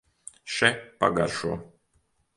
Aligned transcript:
Še, 0.53 0.71
pagaršo! 1.05 1.55